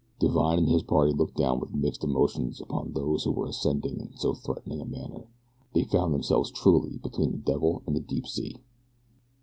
[0.17, 4.17] Divine and his party looked down with mixed emotions upon those who were ascending in
[4.17, 5.27] so threatening a manner.
[5.73, 8.55] They found themselves truly between the devil and the deep sea.